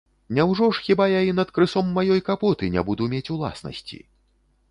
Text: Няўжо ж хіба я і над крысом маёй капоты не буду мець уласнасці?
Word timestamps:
Няўжо 0.35 0.67
ж 0.75 0.79
хіба 0.87 1.05
я 1.11 1.19
і 1.25 1.33
над 1.39 1.51
крысом 1.57 1.91
маёй 1.99 2.21
капоты 2.29 2.69
не 2.77 2.81
буду 2.87 3.11
мець 3.13 3.27
уласнасці? 3.35 4.01